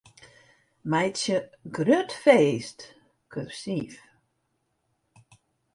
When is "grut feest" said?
1.73-2.85